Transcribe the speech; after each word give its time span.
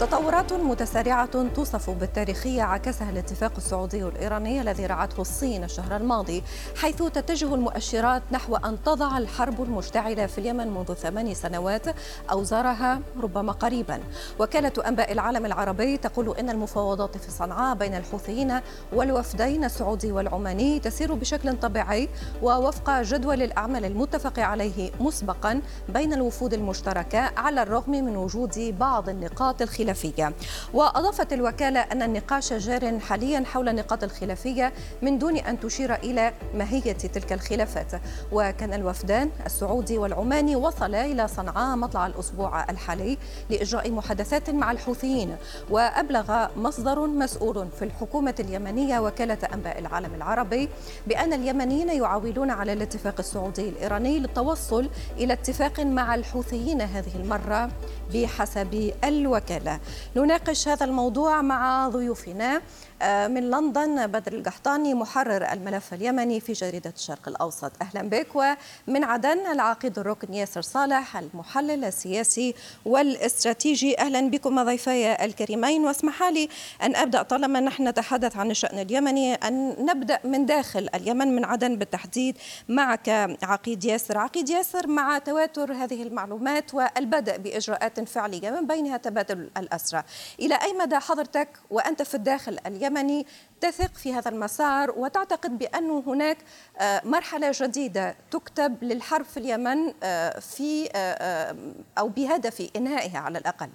تطورات 0.00 0.52
متسارعة 0.52 1.48
توصف 1.54 1.90
بالتاريخية 1.90 2.62
عكسها 2.62 3.10
الاتفاق 3.10 3.52
السعودي 3.56 4.04
الإيراني 4.04 4.60
الذي 4.60 4.86
رعته 4.86 5.20
الصين 5.20 5.64
الشهر 5.64 5.96
الماضي 5.96 6.42
حيث 6.76 7.02
تتجه 7.02 7.54
المؤشرات 7.54 8.22
نحو 8.32 8.56
أن 8.56 8.82
تضع 8.82 9.18
الحرب 9.18 9.62
المشتعلة 9.62 10.26
في 10.26 10.38
اليمن 10.38 10.70
منذ 10.70 10.94
ثمان 10.94 11.34
سنوات 11.34 11.86
أوزارها 12.30 13.00
ربما 13.22 13.52
قريبا. 13.52 14.00
وكالة 14.38 14.72
أنباء 14.88 15.12
العالم 15.12 15.46
العربي 15.46 15.96
تقول 15.96 16.36
إن 16.38 16.50
المفاوضات 16.50 17.16
في 17.16 17.30
صنعاء 17.30 17.76
بين 17.76 17.94
الحوثيين 17.94 18.60
والوفدين 18.92 19.64
السعودي 19.64 20.12
والعماني 20.12 20.80
تسير 20.80 21.14
بشكل 21.14 21.56
طبيعي 21.56 22.08
ووفق 22.42 23.00
جدول 23.02 23.42
الأعمال 23.42 23.84
المتفق 23.84 24.38
عليه 24.38 24.90
مسبقا 25.00 25.60
بين 25.88 26.12
الوفود 26.12 26.54
المشتركة 26.54 27.18
على 27.36 27.62
الرغم 27.62 27.90
من 27.90 28.16
وجود 28.16 28.74
بعض 28.78 29.08
النقاط 29.08 29.62
الخلافية 29.62 29.89
الخلافية. 29.90 30.32
وأضافت 30.74 31.32
الوكالة 31.32 31.80
أن 31.80 32.02
النقاش 32.02 32.52
جار 32.52 32.98
حاليا 32.98 33.44
حول 33.46 33.68
النقاط 33.68 34.04
الخلافية 34.04 34.72
من 35.02 35.18
دون 35.18 35.36
أن 35.36 35.60
تشير 35.60 35.94
إلى 35.94 36.32
ماهية 36.54 36.92
تلك 36.92 37.32
الخلافات. 37.32 37.92
وكان 38.32 38.74
الوفدان 38.74 39.30
السعودي 39.46 39.98
والعماني 39.98 40.56
وصلا 40.56 41.04
إلى 41.04 41.28
صنعاء 41.28 41.76
مطلع 41.76 42.06
الأسبوع 42.06 42.70
الحالي 42.70 43.18
لإجراء 43.50 43.90
محادثات 43.90 44.50
مع 44.50 44.70
الحوثيين. 44.70 45.36
وأبلغ 45.70 46.46
مصدر 46.56 47.06
مسؤول 47.06 47.68
في 47.78 47.84
الحكومة 47.84 48.34
اليمنية 48.40 48.98
وكالة 48.98 49.38
أنباء 49.54 49.78
العالم 49.78 50.14
العربي 50.14 50.68
بأن 51.06 51.32
اليمنيين 51.32 51.88
يعولون 51.88 52.50
على 52.50 52.72
الاتفاق 52.72 53.14
السعودي 53.18 53.68
الإيراني 53.68 54.18
للتوصل 54.18 54.88
إلى 55.16 55.32
اتفاق 55.32 55.80
مع 55.80 56.14
الحوثيين 56.14 56.80
هذه 56.80 57.16
المرة 57.16 57.70
بحسب 58.14 58.92
الوكالة. 59.04 59.79
نناقش 60.16 60.68
هذا 60.68 60.84
الموضوع 60.84 61.42
مع 61.42 61.88
ضيوفنا 61.88 62.60
آه، 63.02 63.28
من 63.28 63.50
لندن 63.50 64.06
بدر 64.06 64.32
القحطاني 64.32 64.94
محرر 64.94 65.52
الملف 65.52 65.94
اليمني 65.94 66.40
في 66.40 66.52
جريدة 66.52 66.92
الشرق 66.96 67.28
الأوسط. 67.28 67.72
أهلا 67.82 68.02
بك. 68.02 68.26
ومن 68.34 69.04
عدن 69.04 69.46
العقيد 69.52 69.98
الركن 69.98 70.34
ياسر 70.34 70.62
صالح 70.62 71.16
المحلل 71.16 71.84
السياسي 71.84 72.54
والإستراتيجي. 72.84 73.98
أهلا 73.98 74.30
بكم 74.30 74.64
ضيفي 74.64 75.24
الكريمين. 75.24 75.84
واسمح 75.84 76.22
لي 76.22 76.48
أن 76.82 76.96
أبدأ 76.96 77.22
طالما 77.22 77.60
نحن 77.60 77.88
نتحدث 77.88 78.36
عن 78.36 78.50
الشأن 78.50 78.78
اليمني 78.78 79.34
أن 79.34 79.76
نبدأ 79.78 80.18
من 80.24 80.46
داخل 80.46 80.88
اليمن 80.94 81.36
من 81.36 81.44
عدن 81.44 81.76
بالتحديد 81.76 82.38
معك 82.68 83.08
عقيد 83.42 83.84
ياسر. 83.84 84.18
عقيد 84.18 84.48
ياسر 84.48 84.86
مع 84.86 85.18
تواتر 85.18 85.72
هذه 85.72 86.02
المعلومات 86.02 86.74
والبدء 86.74 87.36
بإجراءات 87.36 88.08
فعلية 88.08 88.50
من 88.50 88.66
بينها 88.66 88.96
تبادل 88.96 89.50
الأسرى 89.70 90.02
إلى 90.40 90.54
أي 90.54 90.72
مدى 90.72 90.96
حضرتك 90.96 91.48
وأنت 91.70 92.02
في 92.02 92.14
الداخل 92.14 92.58
اليمن 92.66 92.90
اليمني 93.00 93.26
تثق 93.60 93.94
في 93.94 94.12
هذا 94.12 94.30
المسار 94.30 94.90
وتعتقد 94.90 95.58
بأن 95.58 95.90
هناك 95.90 96.38
آه، 96.80 97.02
مرحلة 97.04 97.52
جديدة 97.60 98.16
تكتب 98.30 98.84
للحرب 98.84 99.24
في 99.24 99.36
اليمن 99.36 99.92
آه، 100.02 100.38
في 100.38 100.88
آه، 100.94 101.56
أو 101.98 102.08
بهدف 102.08 102.70
إنهائها 102.76 103.18
على 103.18 103.38
الأقل؟ 103.38 103.68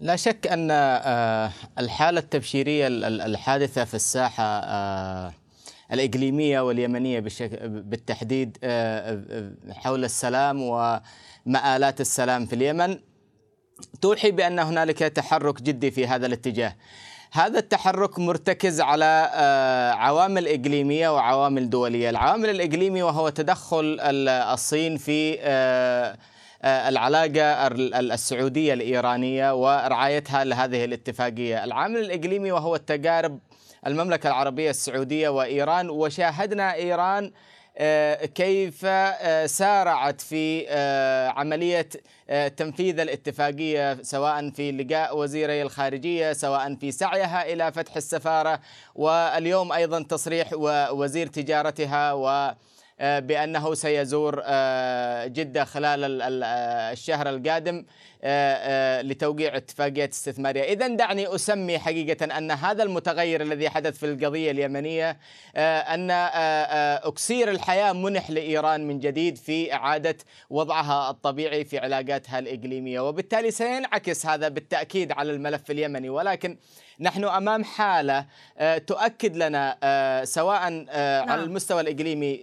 لا 0.00 0.16
شك 0.16 0.46
أن 0.46 0.70
الحالة 1.78 2.20
التبشيرية 2.20 2.86
الحادثة 2.86 3.84
في 3.84 3.94
الساحة 3.94 4.44
الإقليمية 5.92 6.60
واليمنية 6.60 7.20
بالتحديد 7.60 8.58
حول 9.70 10.04
السلام 10.04 10.62
ومآلات 10.62 12.00
السلام 12.00 12.46
في 12.46 12.54
اليمن. 12.54 12.98
توحي 14.04 14.30
بأن 14.30 14.58
هنالك 14.58 14.98
تحرك 14.98 15.62
جدي 15.62 15.90
في 15.90 16.06
هذا 16.06 16.26
الاتجاه. 16.26 16.76
هذا 17.32 17.58
التحرك 17.58 18.18
مرتكز 18.18 18.80
على 18.80 19.30
آه، 19.34 19.90
عوامل 19.92 20.48
إقليمية 20.48 21.14
وعوامل 21.14 21.70
دولية. 21.70 22.10
العوامل 22.10 22.50
الإقليمية 22.50 23.04
وهو 23.04 23.28
تدخل 23.28 23.98
الصين 24.00 24.96
في 24.96 25.38
آه، 25.40 26.16
آه، 26.62 26.88
العلاقة 26.88 27.66
السعودية 28.00 28.74
الإيرانية 28.74 29.54
ورعايتها 29.54 30.44
لهذه 30.44 30.84
الاتفاقية. 30.84 31.64
العامل 31.64 32.00
الإقليمي 32.00 32.52
وهو 32.52 32.74
التجارب 32.74 33.38
المملكة 33.86 34.26
العربية 34.26 34.70
السعودية 34.70 35.28
وإيران. 35.28 35.90
وشاهدنا 35.90 36.74
إيران 36.74 37.24
آه، 37.24 37.30
كيف 38.34 38.80
آه، 38.84 39.46
سارعت 39.46 40.20
في 40.20 40.66
آه، 40.68 41.28
عملية 41.28 41.88
تنفيذ 42.56 43.00
الاتفاقية 43.00 44.02
سواء 44.02 44.50
في 44.50 44.72
لقاء 44.72 45.18
وزيري 45.18 45.62
الخارجية 45.62 46.32
سواء 46.32 46.74
في 46.74 46.92
سعيها 46.92 47.52
إلى 47.52 47.72
فتح 47.72 47.96
السفارة 47.96 48.60
واليوم 48.94 49.72
أيضا 49.72 50.02
تصريح 50.02 50.48
وزير 50.92 51.26
تجارتها 51.26 52.12
و 52.12 52.28
آه، 52.28 52.56
بأنه 53.00 53.74
سيزور 53.74 54.42
آه، 54.44 55.26
جدة 55.26 55.64
خلال 55.64 56.22
آه، 56.22 56.92
الشهر 56.92 57.28
القادم 57.28 57.84
لتوقيع 59.02 59.56
اتفاقية 59.56 60.08
استثمارية. 60.08 60.62
إذا 60.62 60.88
دعني 60.88 61.34
أسمي 61.34 61.78
حقيقة 61.78 62.38
أن 62.38 62.50
هذا 62.50 62.82
المتغير 62.82 63.42
الذي 63.42 63.70
حدث 63.70 63.98
في 63.98 64.06
القضية 64.06 64.50
اليمنية 64.50 65.18
أن 65.56 66.10
أكسير 66.10 67.50
الحياة 67.50 67.92
منح 67.92 68.30
لإيران 68.30 68.88
من 68.88 68.98
جديد 68.98 69.36
في 69.36 69.74
إعادة 69.74 70.16
وضعها 70.50 71.10
الطبيعي 71.10 71.64
في 71.64 71.78
علاقاتها 71.78 72.38
الإقليمية. 72.38 73.00
وبالتالي 73.00 73.50
سينعكس 73.50 74.26
هذا 74.26 74.48
بالتأكيد 74.48 75.12
على 75.12 75.32
الملف 75.32 75.70
اليمني. 75.70 76.08
ولكن 76.08 76.56
نحن 77.00 77.24
أمام 77.24 77.64
حالة 77.64 78.26
آه، 78.58 78.78
تؤكد 78.78 79.36
لنا 79.36 79.76
آه، 79.82 80.24
سواء 80.24 80.62
آه، 80.90 81.20
نعم. 81.20 81.30
على 81.30 81.42
المستوى 81.42 81.80
الإقليمي 81.80 82.40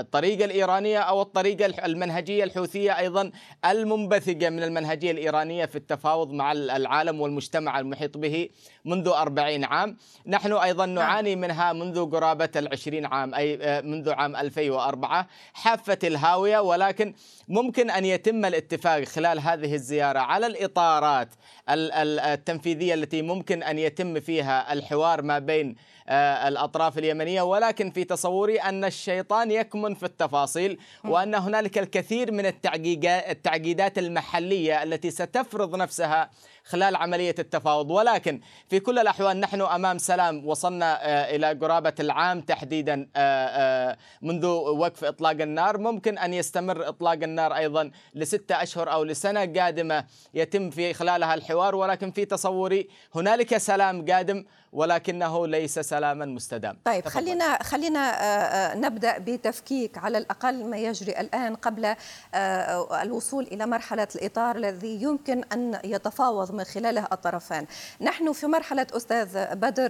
الطريقة 0.00 0.44
الإيرانية 0.44 0.98
أو 0.98 1.22
الطريقة 1.22 1.86
المنهجية 1.86 2.44
الحوثية 2.44 2.98
أيضا 2.98 3.30
المنبثقة 3.64 4.50
من 4.50 4.62
المنهجية 4.62 5.10
الإيرانية 5.10 5.66
في 5.66 5.76
التفاوض 5.76 6.30
مع 6.30 6.52
العالم 6.52 7.20
والمجتمع 7.20 7.80
المحيط 7.80 8.16
به 8.16 8.48
منذ 8.84 9.08
أربعين 9.08 9.64
عام 9.64 9.96
نحن 10.26 10.52
أيضا 10.52 10.86
نعم. 10.86 10.94
نعاني 10.94 11.36
منها 11.36 11.72
منذ 11.72 12.10
قرابة 12.10 12.50
العشرين 12.56 13.06
عام 13.06 13.34
أي 13.34 13.82
منذ 13.82 14.10
عام 14.10 14.36
2004 14.36 15.26
حافة 15.54 15.98
الهاوية 16.04 16.58
ولكن 16.58 17.14
ممكن 17.48 17.90
أن 17.90 18.04
يتم 18.04 18.44
الاتفاق 18.44 19.04
خلال 19.04 19.40
هذه 19.40 19.74
الزيارة 19.74 20.18
على 20.18 20.46
الإطارات 20.46 21.28
التنفيذية 21.68 22.94
التي 22.94 23.23
ممكن 23.26 23.62
أن 23.62 23.78
يتم 23.78 24.20
فيها 24.20 24.72
الحوار 24.72 25.22
ما 25.22 25.38
بين 25.38 25.76
الأطراف 26.08 26.98
اليمنية. 26.98 27.42
ولكن 27.42 27.90
في 27.90 28.04
تصوري 28.04 28.56
أن 28.58 28.84
الشيطان 28.84 29.50
يكمن 29.50 29.94
في 29.94 30.06
التفاصيل 30.06 30.78
وأن 31.04 31.34
هنالك 31.34 31.78
الكثير 31.78 32.32
من 32.32 32.46
التعقيدات 32.46 33.98
المحلية 33.98 34.82
التي 34.82 35.10
ستفرض 35.10 35.76
نفسها 35.76 36.30
خلال 36.64 36.96
عملية 36.96 37.34
التفاوض. 37.38 37.90
ولكن 37.90 38.40
في 38.68 38.80
كل 38.80 38.98
الأحوال 38.98 39.40
نحن 39.40 39.60
أمام 39.60 39.98
سلام. 39.98 40.46
وصلنا 40.46 40.98
آه، 41.02 41.36
إلى 41.36 41.52
قرابة 41.52 41.94
العام 42.00 42.40
تحديدا 42.40 43.08
آه، 43.16 43.96
منذ 44.22 44.46
وقف 44.46 45.04
إطلاق 45.04 45.40
النار. 45.40 45.78
ممكن 45.78 46.18
أن 46.18 46.34
يستمر 46.34 46.88
إطلاق 46.88 47.12
النار 47.22 47.56
أيضا 47.56 47.90
لستة 48.14 48.62
أشهر 48.62 48.92
أو 48.92 49.04
لسنة 49.04 49.60
قادمة 49.60 50.04
يتم 50.34 50.70
في 50.70 50.94
خلالها 50.94 51.34
الحوار. 51.34 51.74
ولكن 51.74 52.10
في 52.10 52.24
تصوري 52.24 52.88
هنالك 53.14 53.56
سلام 53.56 54.04
قادم. 54.04 54.44
ولكنه 54.74 55.46
ليس 55.46 55.78
سلاما 55.78 56.24
مستدام. 56.24 56.76
طيب 56.84 57.04
تفضل. 57.04 57.14
خلينا 57.14 57.62
خلينا 57.62 58.00
آه، 58.00 58.24
آه، 58.24 58.76
نبدأ 58.76 59.18
بتفكيك 59.18 59.98
على 59.98 60.18
الأقل 60.18 60.64
ما 60.64 60.76
يجري 60.76 61.20
الآن 61.20 61.54
قبل 61.54 61.94
آه، 62.34 63.02
الوصول 63.02 63.44
إلى 63.44 63.66
مرحلة 63.66 64.08
الإطار 64.14 64.56
الذي 64.56 65.02
يمكن 65.02 65.44
أن 65.52 65.80
يتفاوض 65.84 66.52
من 66.52 66.64
خلاله 66.64 67.06
الطرفان 67.12 67.66
نحن 68.00 68.32
في 68.32 68.46
مرحلة 68.46 68.86
أستاذ 68.92 69.54
بدر 69.54 69.88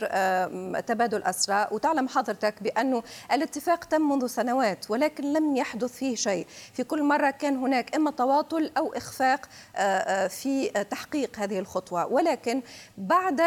تبادل 0.81 1.23
أسرى 1.23 1.69
وتعلم 1.71 2.09
حضرتك 2.09 2.63
بانه 2.63 3.03
الاتفاق 3.33 3.85
تم 3.85 4.09
منذ 4.09 4.27
سنوات 4.27 4.91
ولكن 4.91 5.33
لم 5.33 5.57
يحدث 5.57 5.93
فيه 5.93 6.15
شيء. 6.15 6.47
في 6.73 6.85
كل 6.85 7.03
مرة 7.03 7.31
كان 7.31 7.57
هناك 7.57 7.95
إما 7.95 8.11
تواطل 8.11 8.71
أو 8.79 8.95
إخفاق 8.95 9.49
في 10.29 10.69
تحقيق 10.91 11.39
هذه 11.39 11.59
الخطوة. 11.59 12.07
ولكن 12.07 12.63
بعد 12.99 13.41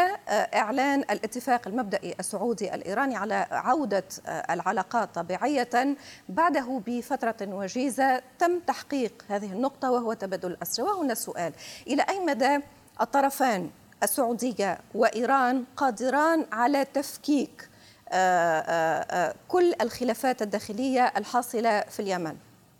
إعلان 0.54 1.00
الاتفاق 1.00 1.27
المبدئي 1.66 2.14
السعودي 2.20 2.74
الإيراني 2.74 3.16
على 3.16 3.46
عودة 3.50 4.04
آه، 4.26 4.54
العلاقات 4.54 5.14
طبيعية 5.14 5.96
بعده 6.28 6.80
بفترة 6.86 7.36
وجيزة 7.40 8.22
تم 8.38 8.60
تحقيق 8.66 9.24
هذه 9.28 9.52
النقطة 9.52 9.90
وهو 9.90 10.12
تبادل 10.12 10.50
الأسرى 10.50 10.86
وهنا 10.86 11.12
السؤال 11.12 11.52
إلى 11.86 12.02
أي 12.02 12.20
مدى 12.20 12.58
الطرفان 13.00 13.70
السعودية 14.02 14.78
وإيران 14.94 15.64
قادران 15.76 16.46
على 16.52 16.84
تفكيك 16.84 17.68
آه، 18.08 18.60
آه، 18.60 19.34
كل 19.48 19.74
الخلافات 19.80 20.42
الداخلية 20.42 21.12
الحاصلة 21.16 21.80
في 21.80 22.00
اليمن؟ 22.00 22.36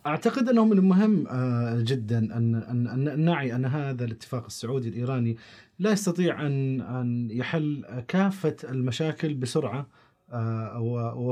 أعتقد 0.08 0.49
انه 0.49 0.64
من 0.64 0.78
المهم 0.78 1.26
آه، 1.26 1.81
جدا 1.81 2.19
أن 2.19 2.55
أن 2.55 3.08
أن 3.08 3.20
نعي 3.20 3.55
أن 3.55 3.64
هذا 3.64 4.05
الاتفاق 4.05 4.44
السعودي 4.44 4.88
الإيراني 4.88 5.37
لا 5.78 5.93
يستطيع 5.93 6.46
أن 6.46 6.81
أن 6.81 7.28
يحل 7.31 7.84
كافة 8.08 8.56
المشاكل 8.64 9.34
بسرعة 9.34 9.87
آه، 10.31 10.81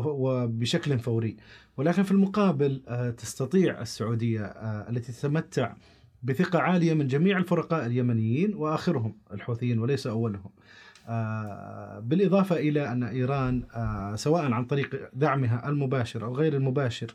وبشكل 0.07 0.99
فوري. 0.99 1.37
ولكن 1.77 2.03
في 2.03 2.13
المقابل 2.13 2.83
آه، 2.89 3.11
تستطيع 3.11 3.81
السعودية 3.81 4.45
التي 4.89 5.13
تتمتع 5.13 5.75
بثقة 6.23 6.59
عالية 6.59 6.95
من 6.95 7.07
جميع 7.07 7.39
الفرقاء 7.39 7.87
اليمنيين 7.87 8.55
وآخرهم 8.55 9.19
الحوثيين 9.33 9.79
وليس 9.79 10.07
أولهم. 10.07 10.51
بالإضافة 12.01 12.57
إلى 12.57 12.93
أن 12.93 13.03
إيران 13.03 13.63
آه، 13.75 14.15
سواء 14.17 14.53
عن 14.53 14.65
طريق 14.65 15.09
دعمها 15.13 15.69
المباشر 15.69 16.25
أو 16.25 16.37
غير 16.37 16.55
المباشر 16.57 17.07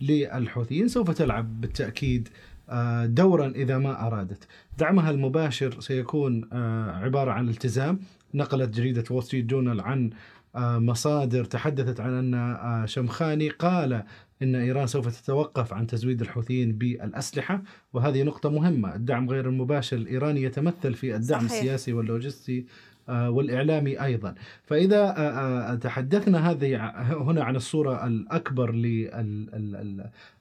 للحوثيين 0.00 0.88
سوف 0.88 1.10
تلعب 1.10 1.60
بالتأكيد 1.60 2.28
آه، 2.70 3.06
دورا 3.06 3.48
إذا 3.48 3.78
ما 3.78 4.06
أرادت. 4.06 4.46
دعمها 4.78 5.10
المباشر 5.10 5.80
سيكون 5.80 6.48
آه، 6.52 6.90
عبارة 6.90 7.30
عن 7.30 7.48
التزام. 7.48 7.98
نقلت 8.34 8.76
جريدة 8.76 9.04
وول 9.10 9.22
ستريت 9.22 9.44
جورنال 9.44 9.80
عن 9.80 10.10
آه، 10.56 10.78
مصادر 10.78 11.44
تحدثت 11.44 12.00
عن 12.00 12.12
أن 12.12 12.34
آه، 12.34 12.86
شمخاني 12.86 13.48
قال 13.48 14.02
إن 14.42 14.54
إيران 14.54 14.86
سوف 14.86 15.20
تتوقف 15.22 15.72
عن 15.72 15.86
تزويد 15.86 16.20
الحوثيين 16.20 16.72
بالأسلحة. 16.72 17.62
وهذه 17.92 18.22
نقطة 18.22 18.50
مهمة، 18.50 18.94
الدعم 18.94 19.30
غير 19.30 19.48
المباشر 19.48 19.96
الإيراني 19.96 20.42
يتمثل 20.42 20.94
في 20.94 21.16
الدعم 21.16 21.48
صحيح. 21.48 21.52
السياسي 21.52 21.92
واللوجستي 21.92 22.66
آه، 23.08 23.30
والإعلامي 23.30 24.02
أيضا، 24.04 24.34
فإذا 24.64 25.00
آه، 25.00 25.72
آه، 25.72 25.74
تحدثنا 25.74 26.50
هذه 26.50 26.76
هنا 27.12 27.44
عن 27.44 27.56
الصورة 27.56 28.06
الأكبر 28.06 28.72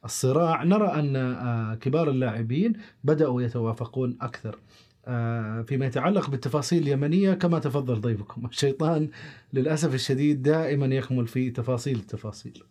للصراع 0.04 0.64
نرى 0.64 0.88
آه، 1.18 1.76
كبار 1.76 2.10
اللاعبين 2.10 2.74
بدأوا 3.04 3.42
يتوافقون 3.42 4.18
أكثر. 4.22 4.60
آه، 5.08 5.62
فيما 5.62 5.86
يتعلق 5.86 6.30
بالتفاصيل 6.30 6.84
اليمنية 6.84 7.34
كما 7.34 7.60
تفضل 7.60 8.02
ضيفكم، 8.02 8.46
الشيطان 8.46 9.10
للأسف 9.54 9.94
الشديد 9.94 10.42
دائما 10.44 10.86
يكمل 10.86 11.28
في 11.28 11.50
تفاصيل 11.50 11.96
التفاصيل. 11.96 12.64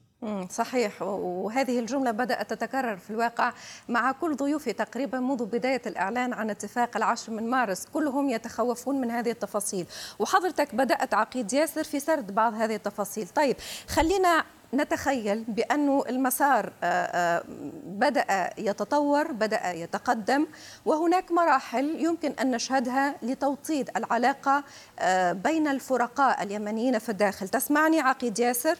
صحيح. 0.50 1.02
وهذه 1.02 1.78
الجملة 1.78 2.10
بدأت 2.10 2.52
تتكرر 2.52 2.96
في 2.96 3.10
الواقع 3.10 3.52
مع 3.88 4.12
كل 4.12 4.36
ضيوفي 4.36 4.72
تقريبا 4.72 5.20
منذ 5.20 5.44
بداية 5.44 5.82
الإعلان 5.86 6.32
عن 6.32 6.50
اتفاق 6.50 6.96
العشر 6.96 7.32
من 7.32 7.50
مارس. 7.50 7.86
كلهم 7.94 8.28
يتخوفون 8.28 9.00
من 9.00 9.10
هذه 9.10 9.30
التفاصيل. 9.30 9.86
وحضرتك 10.18 10.74
بدأت 10.74 11.14
عقيد 11.14 11.52
ياسر 11.52 11.84
في 11.84 12.00
سرد 12.00 12.34
بعض 12.34 12.54
هذه 12.54 12.74
التفاصيل. 12.74 13.28
طيب 13.28 13.56
خلينا 13.88 14.44
نتخيل 14.74 15.44
بأنه 15.48 16.04
المسار 16.08 16.72
آه، 16.82 16.86
آه، 16.86 17.44
بدأ 17.86 18.50
يتطور 18.58 19.32
بدأ 19.32 19.72
يتقدم 19.72 20.46
وهناك 20.84 21.32
مراحل 21.32 22.04
يمكن 22.04 22.32
أن 22.40 22.50
نشهدها 22.50 23.14
لتوطيد 23.22 23.90
العلاقة 23.96 24.64
آه، 24.98 25.32
بين 25.32 25.68
الفرقاء 25.68 26.42
اليمنيين 26.42 26.98
في 26.98 27.08
الداخل. 27.08 27.48
تسمعني 27.48 28.00
عقيد 28.00 28.38
ياسر؟ 28.38 28.78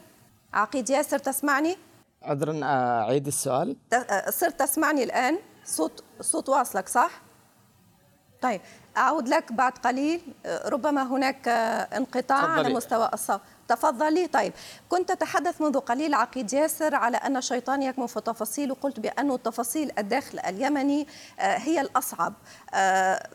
عقيد 0.55 0.91
ياسر 0.91 1.19
تسمعني؟ 1.19 1.77
عذرا 2.23 2.61
آه، 2.65 3.03
أعيد 3.03 3.27
السؤال 3.27 3.77
آه، 3.93 4.31
صرت 4.31 4.61
تسمعني 4.62 5.05
الآن؟ 5.05 5.39
صوت 5.65 6.05
صوت 6.21 6.49
واصلك 6.49 6.89
صح؟ 6.89 7.11
طيب 8.43 8.61
أعود 8.97 9.29
لك 9.29 9.53
بعد 9.53 9.73
قليل 9.73 10.21
آه، 10.47 10.69
ربما 10.69 11.03
هناك 11.03 11.49
انقطاع 11.49 12.39
على 12.39 12.62
تفضلي. 12.62 12.75
مستوى 12.75 13.11
الصوت 13.15 13.41
تفضلي 13.69 14.27
طيب 14.27 14.53
كنت 14.89 15.12
تتحدث 15.12 15.61
منذ 15.61 15.79
قليل 15.79 16.15
عقيد 16.15 16.53
ياسر 16.53 16.95
على 16.95 17.17
أن 17.17 17.37
الشيطان 17.37 17.83
يكمن 17.83 18.07
في 18.07 18.17
التفاصيل 18.17 18.71
وقلت 18.71 19.00
بأن 19.00 19.43
تفاصيل 19.43 19.93
الداخل 19.99 20.39
اليمني 20.39 21.07
هي 21.39 21.81
الأصعب 21.81 22.35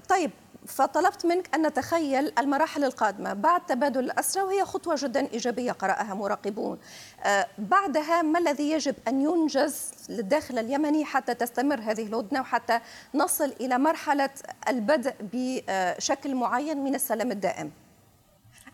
طيب 0.09 0.31
فطلبت 0.69 1.25
منك 1.25 1.55
أن 1.55 1.67
نتخيل 1.67 2.31
المراحل 2.39 2.83
القادمة. 2.83 3.33
بعد 3.33 3.65
تبادل 3.65 3.99
الأسرى 3.99 4.43
وهي 4.43 4.65
خطوة 4.65 4.95
جدا 4.97 5.31
إيجابية 5.33 5.71
قرأها 5.71 6.13
مراقبون. 6.13 6.79
آه، 7.23 7.47
بعدها 7.57 8.21
ما 8.21 8.39
الذي 8.39 8.71
يجب 8.71 8.95
أن 9.07 9.21
ينجز 9.21 9.91
للداخل 10.09 10.59
اليمني 10.59 11.05
حتى 11.05 11.33
تستمر 11.33 11.79
هذه 11.79 12.03
الهدنة 12.03 12.41
وحتى 12.41 12.79
نصل 13.15 13.53
إلى 13.61 13.77
مرحلة 13.77 14.29
البدء 14.67 15.13
بشكل 15.33 16.35
معين 16.35 16.83
من 16.83 16.95
السلام 16.95 17.31
الدائم؟ 17.31 17.71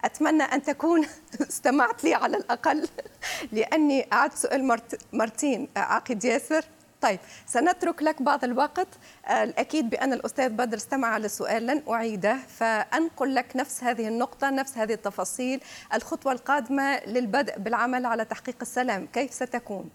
أتمنى 0.03 0.43
أن 0.43 0.63
تكون 0.63 1.05
استمعت 1.49 2.03
لي 2.03 2.13
على 2.13 2.37
الأقل 2.37 2.87
لأني 3.51 4.07
أعدت 4.13 4.33
سؤال 4.33 4.63
مرت... 4.63 4.99
مرتين 5.13 5.67
عقد 5.75 6.23
ياسر. 6.23 6.65
طيب 7.05 7.19
سنترك 7.45 8.03
لك 8.03 8.21
بعض 8.21 8.43
الوقت. 8.43 8.87
آه، 9.27 9.43
الأكيد 9.43 9.89
بأن 9.89 10.13
الأستاذ 10.13 10.49
بدر 10.49 10.77
استمع 10.77 11.17
للسؤال 11.17 11.65
لن 11.65 11.83
أعيده 11.89 12.37
فأنقل 12.47 13.35
لك 13.35 13.55
نفس 13.55 13.83
هذه 13.83 14.07
النقطة 14.07 14.49
نفس 14.49 14.77
هذه 14.77 14.93
التفاصيل 14.93 15.59
الخطوة 15.93 16.31
القادمة 16.31 16.99
للبدء 17.07 17.59
بالعمل 17.59 18.05
على 18.05 18.25
تحقيق 18.25 18.55
السلام. 18.61 19.05
كيف 19.13 19.33
ستكون؟ 19.33 19.89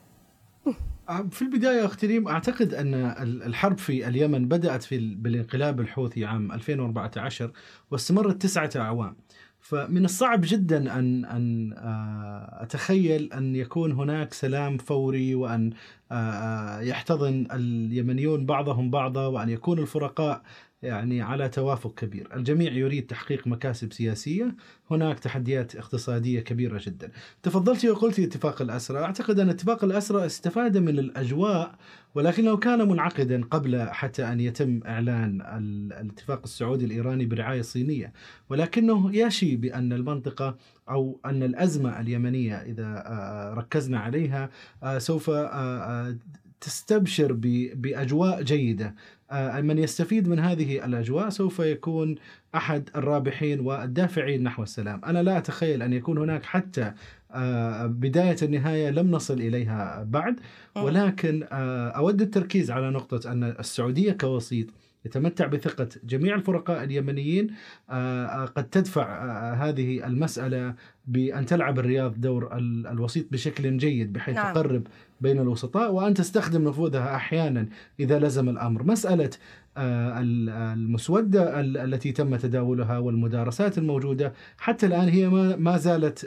في 1.30 1.42
البداية 1.42 1.84
أخت 1.84 2.04
ريم 2.04 2.28
أعتقد 2.28 2.74
أن 2.74 2.94
ال- 2.94 3.42
الحرب 3.42 3.78
في 3.78 4.08
اليمن 4.08 4.48
بدأت 4.48 4.82
في 4.82 4.94
ال- 4.96 5.14
بالانقلاب 5.14 5.80
الحوثي 5.80 6.24
عام 6.24 6.52
2014 6.52 7.50
واستمرت 7.90 8.42
تسعة 8.42 8.70
أعوام. 8.76 9.16
فمن 9.60 10.04
الصعب 10.04 10.40
جدا 10.44 10.98
أن 10.98 11.24
أن 11.24 11.72
آه، 11.72 12.62
أتخيل 12.62 13.32
أن 13.32 13.56
يكون 13.56 13.92
هناك 13.92 14.32
سلام 14.32 14.78
فوري 14.78 15.34
وأن 15.34 15.70
آه، 16.12 16.14
آه، 16.14 16.80
يحتضن 16.80 17.46
اليمنيون 17.52 18.46
بعضهم 18.46 18.90
بعضا 18.90 19.26
وأن 19.26 19.48
يكون 19.48 19.78
الفرقاء 19.78 20.42
يعني 20.82 21.22
على 21.22 21.48
توافق 21.48 21.94
كبير. 21.94 22.28
الجميع 22.36 22.72
يريد 22.72 23.06
تحقيق 23.06 23.46
مكاسب 23.46 23.92
سياسية. 23.92 24.54
هناك 24.90 25.18
تحديات 25.18 25.76
اقتصادية 25.76 26.40
كبيرة 26.40 26.80
جدا. 26.86 27.10
تفضلتي 27.42 27.90
وقلتي 27.90 28.24
اتفاق 28.24 28.62
الأسرى. 28.62 28.98
أعتقد 28.98 29.38
أن 29.38 29.48
اتفاق 29.48 29.84
الأسرى 29.84 30.26
استفاد 30.26 30.78
من 30.78 30.98
الأجواء 30.98 31.74
ولكنه 32.14 32.56
كان 32.56 32.88
منعقدا 32.88 33.44
قبل 33.44 33.82
حتى 33.90 34.24
أن 34.24 34.40
يتم 34.40 34.80
إعلان 34.86 35.40
ال- 35.40 35.92
الاتفاق 35.92 36.40
السعودي 36.44 36.84
الإيراني 36.84 37.26
برعاية 37.26 37.62
صينية. 37.62 38.12
ولكنه 38.48 39.16
يشي 39.16 39.56
بأن 39.56 39.92
المنطقة 39.92 40.56
أو 40.90 41.20
أن 41.26 41.42
الأزمة 41.42 42.00
اليمنية 42.00 42.54
إذا 42.54 43.02
آه، 43.06 43.54
ركزنا 43.54 43.98
عليها 44.00 44.50
آه، 44.82 44.98
سوف 44.98 45.30
آه، 45.30 46.16
تستبشر 46.60 47.32
ب- 47.32 47.70
بأجواء 47.82 48.42
جيدة. 48.42 48.94
آه، 49.30 49.60
من 49.60 49.78
يستفيد 49.78 50.28
من 50.28 50.38
هذه 50.38 50.84
الأجواء 50.84 51.28
سوف 51.28 51.58
يكون 51.58 52.14
أحد 52.54 52.88
الرابحين 52.96 53.60
والدافعين 53.60 54.42
نحو 54.42 54.62
السلام. 54.62 55.00
أنا 55.04 55.22
لا 55.22 55.38
أتخيل 55.38 55.82
أن 55.82 55.92
يكون 55.92 56.18
هناك 56.18 56.44
حتى 56.44 56.92
آه، 57.32 57.86
بداية 57.86 58.36
النهاية 58.42 58.90
لم 58.90 59.10
نصل 59.10 59.34
إليها 59.40 60.02
بعد 60.08 60.40
ولكن 60.84 61.44
آه، 61.52 61.88
أود 61.88 62.22
التركيز 62.22 62.70
على 62.70 62.90
نقطة 62.90 63.32
أن 63.32 63.44
السعودية 63.44 64.12
كوسيط 64.12 64.66
يتمتع 65.04 65.46
بثقة 65.46 65.88
جميع 66.04 66.34
الفرقاء 66.34 66.84
اليمنيين. 66.84 67.46
آه، 67.90 68.24
آه، 68.26 68.44
قد 68.44 68.64
تدفع 68.64 69.02
آه، 69.24 69.54
هذه 69.54 70.06
المسألة 70.06 70.74
بأن 71.06 71.46
تلعب 71.46 71.78
الرياض 71.78 72.20
دور 72.20 72.56
ال- 72.58 72.86
الوسيط 72.86 73.32
بشكل 73.32 73.76
جيد 73.76 74.12
بحيث 74.12 74.36
نعم. 74.36 74.54
تقرب 74.54 74.86
بين 75.20 75.38
الوسطاء 75.38 75.92
وأن 75.92 76.14
تستخدم 76.14 76.68
نفوذها 76.68 77.14
أحيانا 77.16 77.66
إذا 78.00 78.18
لزم 78.18 78.48
الأمر. 78.48 78.82
مسألة 78.82 79.30
ال- 79.78 80.50
المسودة 80.50 81.60
ال- 81.60 81.76
التي 81.76 82.12
تم 82.12 82.36
تداولها 82.36 82.98
والمدارسات 82.98 83.78
الموجودة 83.78 84.32
حتى 84.58 84.86
الآن 84.86 85.08
هي 85.08 85.28
ما 85.56 85.76
زالت 85.76 86.18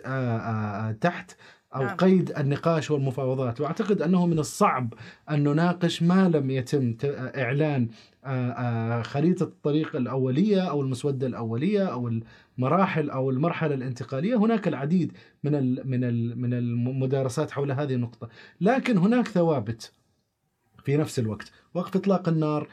تحت. 1.01 1.31
أو 1.75 1.83
نعم. 1.83 1.97
قيد 1.97 2.31
النقاش 2.31 2.91
والمفاوضات. 2.91 3.61
وأعتقد 3.61 4.01
أنه 4.01 4.27
من 4.27 4.39
الصعب 4.39 4.93
أن 5.29 5.43
نناقش 5.43 6.03
ما 6.03 6.29
لم 6.29 6.51
يتم 6.51 6.95
آه، 8.25 9.01
خريطة 9.01 9.43
الطريق 9.43 9.95
الأولية 9.95 10.61
أو 10.61 10.81
المسودة 10.81 11.27
الأولية 11.27 11.85
أو 11.85 12.19
المراحل 12.57 13.09
أو 13.09 13.29
المرحلة 13.29 13.73
الانتقالية. 13.73 14.35
هناك 14.35 14.67
العديد 14.67 15.11
من 15.43 15.55
ال 15.55 15.89
من 15.89 16.03
ال 16.03 16.41
من 16.41 16.53
المدارسات 16.53 17.51
حول 17.51 17.71
هذه 17.71 17.93
النقطة. 17.93 18.29
لكن 18.61 18.97
هناك 18.97 19.27
ثوابت 19.27 19.93
في 20.83 20.97
نفس 20.97 21.19
الوقت. 21.19 21.51
وقف 21.73 21.95
إطلاق 21.95 22.29
النار 22.29 22.67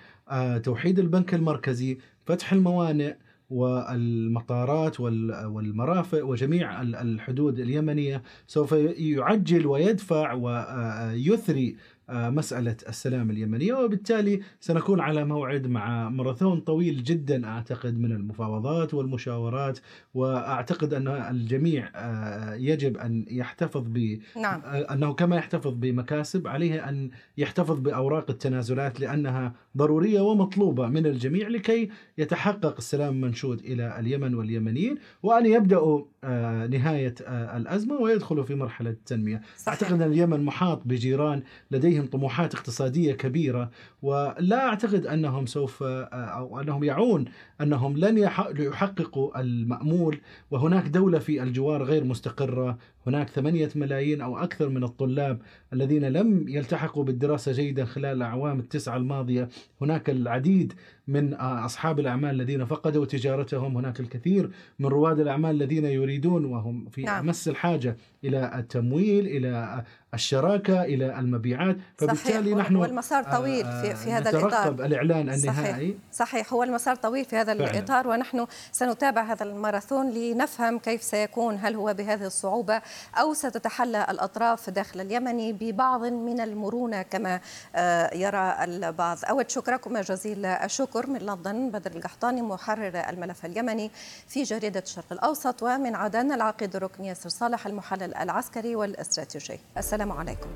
توحيد 0.62 0.99
البنك 0.99 1.35
المركزي 1.35 1.99
فتح 2.26 2.52
الموانئ 2.52 3.14
والمطارات 3.50 5.00
وال- 5.00 5.47
والمرافق 5.47 6.26
وجميع 6.26 6.83
ال- 6.83 6.97
الحدود 6.97 7.59
اليمنية 7.59 8.23
سوف 8.47 8.73
يعجل 8.99 9.66
ويدفع 9.66 10.33
ويثري 10.33 11.69
آه، 11.69 11.75
مسألة 12.12 12.76
السلام 12.88 13.31
اليمنية 13.31 13.75
وبالتالي 13.75 14.40
سنكون 14.61 15.00
على 15.00 15.25
موعد 15.25 15.67
مع 15.67 16.09
ماراثون 16.09 16.61
طويل 16.61 17.02
جدا 17.02 17.47
أعتقد 17.47 17.99
من 18.00 18.12
المفاوضات 18.12 18.95
والمشاورات 18.95 19.79
وأعتقد 20.14 20.95
أن 20.95 21.09
الجميع 21.09 21.90
آه، 21.95 22.55
يجب 22.55 22.97
أن 22.97 23.25
يحتفظ 23.29 23.85
ب 23.87 24.19
نعم. 24.37 24.61
آه، 24.61 24.95
أنه 24.95 25.14
كما 25.14 25.37
يحتفظ 25.37 25.73
بمكاسب 25.75 26.49
عليه 26.49 26.88
أن 26.88 27.11
يحتفظ 27.38 27.79
بأوراق 27.79 28.31
التنازلات 28.31 29.00
لأنها 29.00 29.52
ضرورية 29.76 30.21
ومطلوبة 30.21 30.87
من 30.87 31.07
الجميع 31.07 31.49
لكي 31.49 31.90
يتحقق 32.19 32.75
السلام 32.79 33.14
المنشود 33.14 33.61
إلى 33.61 34.00
اليمن 34.00 34.35
واليمنيين 34.35 34.99
وأن 35.23 35.47
يبدأوا 35.47 36.05
آه، 36.20 36.20
نهاية 36.25 37.15
آه، 37.27 37.57
الأزمة 37.57 37.95
ويدخلوا 38.00 38.45
في 38.45 38.55
مرحلة 38.55 38.91
التنمية. 38.91 39.41
صحيح. 39.57 39.69
أعتقد 39.69 40.03
أن 40.03 40.12
اليمن 40.12 40.45
محاط 40.45 40.83
بجيران 40.85 41.43
لديهم 41.71 42.07
طموحات 42.07 42.55
اقتصادية 42.55 43.12
كبيرة 43.12 43.71
ولا 44.03 44.67
أعتقد 44.69 45.07
أنهم 45.07 45.47
سوف 45.47 45.83
آه، 45.83 46.05
أو 46.12 46.61
أنهم 46.61 46.85
يعون 46.85 47.25
أنهم 47.61 47.97
لن 47.97 48.19
يح- 48.19 48.50
يحققوا 48.59 49.41
المأمول. 49.41 50.21
وهناك 50.50 50.89
دولة 50.89 51.19
في 51.19 51.43
الجوار 51.43 51.83
غير 51.83 52.05
مستقرة 52.05 52.79
هناك 53.07 53.29
ثمانية 53.29 53.69
ملايين 53.75 54.21
أو 54.21 54.39
أكثر 54.39 54.69
من 54.69 54.85
الطلاب 54.85 55.43
الذين 55.73 56.05
لم 56.05 56.49
يلتحقوا 56.49 57.05
بالدراسة 57.05 57.53
جيدا 57.53 57.85
خلال 57.85 58.17
الأعوام 58.17 58.59
التسعة 58.61 58.97
الماضية. 58.97 59.49
هناك 59.81 60.11
العديد 60.11 60.73
من 61.11 61.35
آه، 61.35 61.64
أصحاب 61.64 62.00
الأعمال 62.00 62.31
الذين 62.31 62.64
فقدوا 62.64 63.07
تجارتهم 63.07 63.76
هناك 63.76 64.00
الكثير 64.00 64.50
من 64.79 64.87
رواد 64.87 65.21
الأعمال 65.21 65.50
الذين 65.50 65.85
يريدون 65.85 66.45
وهم 66.45 66.88
في 66.90 67.02
نعم. 67.02 67.25
أمس 67.25 67.49
الحاجة 67.49 67.97
إلى 68.25 68.59
التمويل 68.59 69.26
إلى 69.26 69.85
الشراكة 70.14 70.83
إلى 70.83 71.19
المبيعات. 71.19 71.76
فبالتالي 71.99 72.50
صحيح 72.50 72.59
نحن 72.59 72.76
والمسار 72.76 73.25
طويل 73.25 73.64
في, 73.64 73.95
في 73.95 74.12
هذا 74.12 74.31
نترقب 74.31 74.81
الإطار 74.81 74.87
الإعلان 74.87 75.38
صحيح 75.38 75.59
النهائي. 75.59 75.99
صحيح 76.12 76.52
هو 76.52 76.62
المسار 76.62 76.97
طويل 76.97 77.25
في 77.25 77.37
هذا 77.37 77.55
فعلا. 77.55 77.71
الإطار 77.71 78.09
ونحن 78.09 78.47
سنتابع 78.73 79.23
هذا 79.23 79.45
الماراثون 79.45 80.11
لنفهم 80.11 80.79
كيف 80.79 81.02
سيكون 81.02 81.59
هل 81.62 81.75
هو 81.75 81.95
بهذه 81.95 82.26
الصعوبة 82.26 82.83
أو 83.14 83.35
ستتحلى 83.35 84.07
الأطراف 84.11 84.71
داخل 84.71 85.00
اليمن 85.00 85.52
ببعض 85.52 86.05
من 86.05 86.40
المرونة 86.40 87.02
كما 87.02 87.40
آه، 87.75 88.14
يرى 88.14 88.57
البعض. 88.64 89.19
أود 89.31 89.50
شكركم 89.50 89.99
جزيل 89.99 90.47
الشكر 90.47 91.07
من 91.07 91.19
لندن 91.21 91.71
بدر 91.71 91.90
القحطاني 91.90 92.43
محرر 92.43 93.02
الملف 93.09 93.45
اليمني 93.45 93.90
في 94.29 94.43
جريدة 94.43 94.83
الشرق 94.87 95.12
الأوسط 95.12 95.62
ومن 95.62 95.95
عدن 95.95 96.33
العقيد 96.33 96.76
الركني 96.76 97.09
ياسر 97.09 97.29
صالح 97.29 97.67
المحلل 97.67 98.14
العسكري 98.14 98.76
والإستراتيجي. 98.76 99.61
السلام 99.79 100.00
عليكم. 100.09 100.49